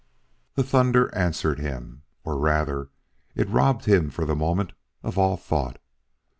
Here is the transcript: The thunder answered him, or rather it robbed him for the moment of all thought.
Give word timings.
The 0.55 0.63
thunder 0.63 1.13
answered 1.13 1.59
him, 1.59 2.01
or 2.23 2.39
rather 2.39 2.89
it 3.35 3.47
robbed 3.49 3.85
him 3.85 4.09
for 4.09 4.25
the 4.25 4.35
moment 4.35 4.73
of 5.03 5.15
all 5.19 5.37
thought. 5.37 5.77